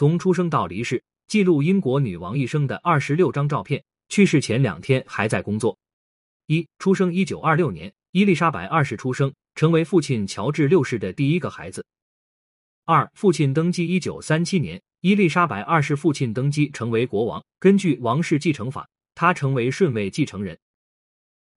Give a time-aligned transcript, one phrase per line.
[0.00, 3.84] 从出生到离世，记录英国女王一生的二十六张照片。
[4.08, 5.76] 去世前两天还在工作。
[6.46, 11.84] 一、出生一九二六年，伊丽莎白二世出生，成为父亲乔治六世的第一个孩子。
[12.86, 20.58] 二、父亲登基一九三七年，伊丽莎白二世父亲登基成为国王，根据王室继承法，他成为顺位继承人。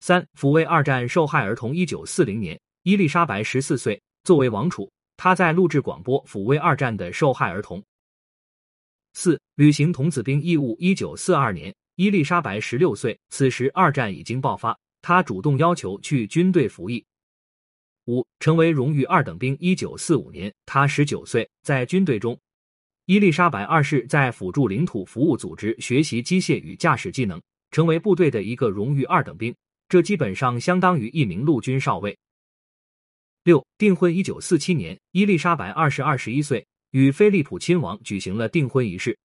[0.00, 7.80] 三、抚慰二战受害儿童一九四零年，伊丽莎白十四岁，作为王储，她在录制广播抚慰二战的受害儿童。
[9.14, 11.74] 四、履行童子兵义务一九四二年。
[11.96, 17.04] 伊丽莎白十六岁，此时二战已经爆发，她主动要求去军队服役。
[18.06, 19.56] 五，成为荣誉二等兵。
[19.60, 22.36] 一九四五年，她十九岁，在军队中，
[23.04, 29.54] 伊丽莎白二世在辅助领土服务组织学习机械与驾驶技能，成为部队的一个荣誉二等兵，
[29.88, 32.18] 这基本上相当于一名陆军少尉。
[33.44, 34.16] 六，订婚。
[34.16, 39.16] 一九四七年，伊丽莎白二世二十一岁，与菲利普亲王举行了订婚仪式。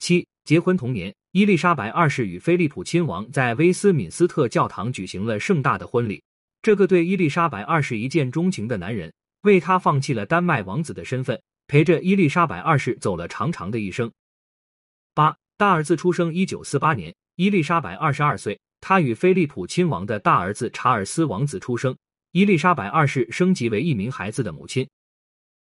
[0.00, 1.14] 七，结婚同年。
[1.30, 6.22] 伊丽莎白二世与菲利普亲王在威斯敏斯特教堂举行了盛大的婚礼。
[6.62, 14.10] 这个对伊丽莎白二世一见钟情的男人，为她放弃了丹麦王子的身份，陪着伊丽莎白二世走了长长的一生。
[15.12, 21.96] 八大儿子出生一九四八年，伊丽莎白二十二岁，她与菲利普亲王的大儿子查尔斯王子出生。
[22.32, 24.88] 伊丽莎白二世升级为一名孩子的母亲。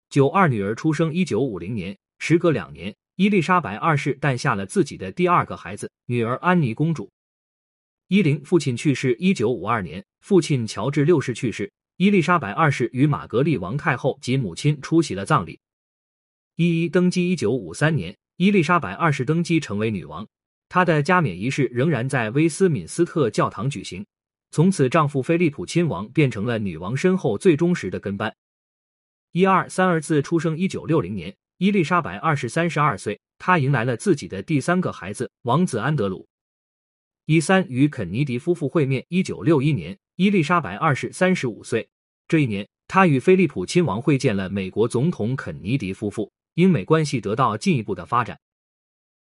[0.09, 2.95] 九二女儿出生一九五零年，时隔两年。
[3.17, 7.11] 伊丽莎白二世诞下了自己的第二个孩子，女儿安妮公主。
[8.09, 15.59] 伊琳父亲去世，一九五二年，父亲乔治六世去世，伊丽莎白二世与玛格丽王太后及母亲出席了葬礼。
[16.57, 20.29] 一一登基，一九五三年，伊丽莎白二世登基成为女王，
[20.69, 24.05] 她的加冕仪式仍然在威斯敏斯特教堂举行。
[24.51, 28.35] 从此，丈夫菲利普亲王变成了女王身后最忠实的跟班。
[29.37, 31.37] 一二三儿子出生，一九六零年。
[31.59, 36.27] 伊丽莎白二世三十二岁，她迎来了自己的第三个孩子王子安德鲁。
[37.27, 39.05] 一三与肯尼迪夫妇会面。
[39.11, 41.87] 一九六一年，伊丽莎白二世三十五岁，
[42.27, 48.41] 这一年，她与菲利普亲王会见了美国总统肯尼迪夫妇，英美关系得到进一步的发展。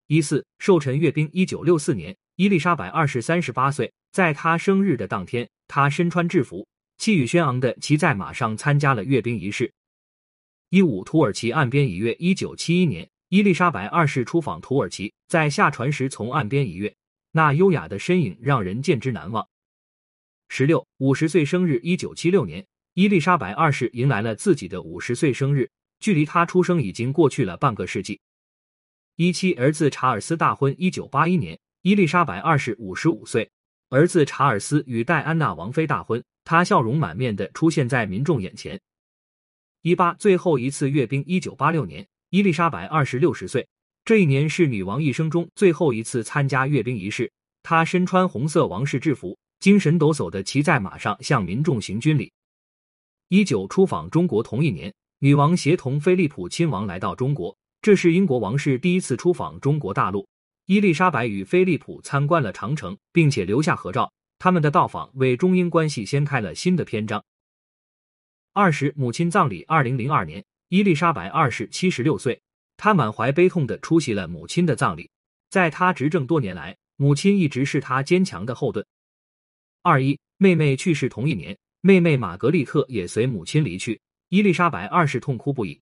[0.07, 1.29] 一四寿辰阅兵。
[1.33, 6.65] 一九六四年，伊丽莎白二世三十八岁，在她生日的当天，她身穿制服，
[6.97, 9.69] 气宇轩昂的骑在马上参加了阅兵仪式。
[10.69, 12.13] 一五土耳其岸边一跃。
[12.15, 16.93] 一九七一年，伊丽莎白二世出访土耳其，在下船时从岸边一跃，
[17.31, 19.47] 那优雅的身影让人见之难忘。
[20.49, 21.79] 十六五十岁生日。
[21.83, 25.69] 一九七六年，伊丽莎白二世迎来了自己的五十岁生日，
[26.01, 28.19] 距离她出生已经过去了半个世纪。
[29.15, 30.75] 一七儿子查尔斯大婚。
[30.77, 33.49] 一九八一年，伊丽莎白二世五十五岁，
[33.87, 38.77] 儿子查尔斯与戴安娜王妃大婚，她笑容满面的出现在民众眼前。
[39.87, 43.65] 一八最后一次阅兵，一九八六年，伊丽莎白二十六十岁，
[44.03, 47.31] 这一年是女王一生中最后一次参加阅兵仪式。
[47.63, 52.29] 她身穿红色王室制服，精神抖擞的骑在马上向民众行军礼。
[53.29, 60.27] 一九出访中国同一年，女王协同菲利普亲王来到中国，这是英国王室第一次出访中国大陆。
[60.65, 67.23] 伊丽莎白与菲利普参观了长城，并且留下合照，他们的到访为中英关系掀开了新的篇章。
[68.57, 69.61] 二十母亲葬礼。
[69.67, 72.41] 二零零二年，伊丽莎白二世七十六岁，
[72.75, 75.11] 她满怀悲痛的出席了母亲的葬礼。
[75.51, 78.83] 在她执政多年来，母亲一直是她坚强的后盾。
[79.83, 85.79] 二一妹妹去世同一年，妹妹玛格丽特也随母亲离去，伊丽莎白二世痛哭不已。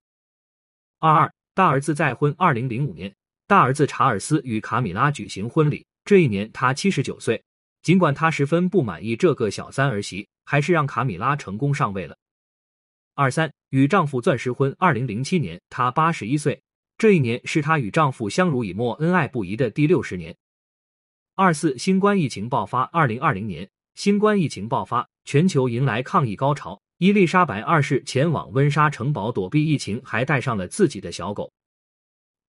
[0.99, 2.35] 二二大儿子再婚。
[2.37, 3.15] 二零零五年，
[3.47, 7.41] 大儿子查尔斯与卡米拉举行婚礼，这一年他七十九岁。
[7.83, 12.17] 尽管他十分不满意这个小三儿媳，还是让卡米拉成功上位了。
[13.17, 14.75] 二三与丈夫钻石婚。
[14.77, 16.61] 二零零七年，她八十一岁，
[16.97, 20.35] 这一年是她与丈夫相濡以沫、恩爱不移的第六十年。
[21.33, 22.83] 二四新冠疫情爆发。
[22.91, 26.81] 二零二零年，新冠疫情爆发，全球迎来抗疫高潮。
[26.97, 31.51] 伊丽莎白二世前往温莎城堡躲避疫情，还带上了自己的小狗。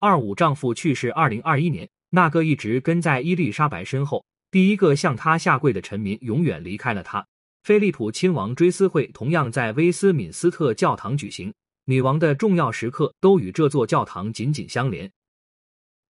[0.00, 1.12] 二五丈夫去世。
[1.12, 7.24] 二零二一年，那个一直跟在伊丽莎白身后、第一个向她下跪的臣民，永远离开了她。
[7.66, 11.52] 菲利普亲王追思会同样在威斯敏斯特教堂举行，
[11.86, 15.10] 女王的重要时刻都与这座教堂紧紧相连。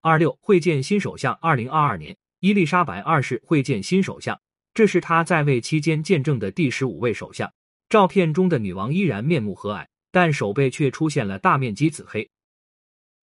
[0.02, 1.32] 二六会见新首相。
[1.40, 4.38] 二零二二年，伊丽莎白二世会见新首相，
[4.74, 7.50] 这是她在位期间见证的第十五位首相。
[7.88, 12.28] 照片中的女王依然面目和蔼，但手背却出现了大面积紫黑。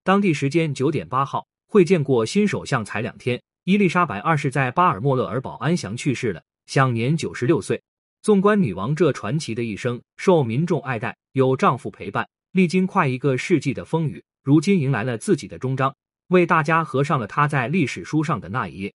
[0.04, 7.80] 当地时间九点八号，会见过新首相才两天，伊丽莎白二世在巴尔莫勒尔堡安详去世了，享年九十六岁。
[8.24, 15.94] 纵观女王这传奇的一生，受民众爱戴，有丈夫陪伴，历经快一个世纪的风雨，如今迎来了自己的终章，
[16.30, 18.94] 为大家合上了她在历史书上的那一页。